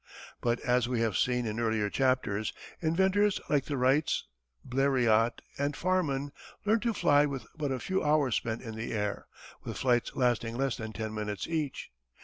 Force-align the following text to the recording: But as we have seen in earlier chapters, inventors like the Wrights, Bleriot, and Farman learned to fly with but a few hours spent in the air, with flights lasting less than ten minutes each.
But 0.41 0.59
as 0.61 0.89
we 0.89 1.01
have 1.01 1.15
seen 1.15 1.45
in 1.45 1.59
earlier 1.59 1.87
chapters, 1.87 2.53
inventors 2.81 3.39
like 3.51 3.65
the 3.65 3.77
Wrights, 3.77 4.25
Bleriot, 4.65 5.41
and 5.59 5.77
Farman 5.77 6.31
learned 6.65 6.81
to 6.81 6.93
fly 6.95 7.27
with 7.27 7.45
but 7.55 7.71
a 7.71 7.77
few 7.79 8.03
hours 8.03 8.33
spent 8.33 8.63
in 8.63 8.73
the 8.73 8.93
air, 8.93 9.27
with 9.63 9.77
flights 9.77 10.15
lasting 10.15 10.57
less 10.57 10.75
than 10.75 10.91
ten 10.91 11.13
minutes 11.13 11.47
each. 11.47 11.91